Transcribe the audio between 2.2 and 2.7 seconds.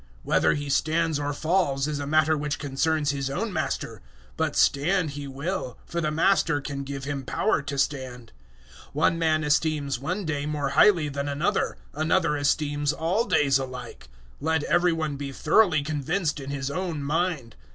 which